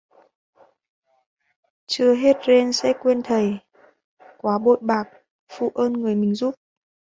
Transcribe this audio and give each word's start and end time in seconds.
Chưa 1.85 2.13
hết 2.13 2.37
rên 2.47 2.71
đã 2.83 2.93
quên 3.01 3.21
thầy: 3.23 3.57
quá 4.37 4.57
bội 4.59 4.77
bạc, 4.81 5.03
phụ 5.49 5.71
ơn 5.75 5.93
người 5.93 6.33
giúp 6.35 6.51
mình 6.51 6.55